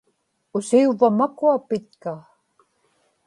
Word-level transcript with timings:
usiuvva 0.57 1.07
makua 1.17 1.53
pitka 1.67 2.11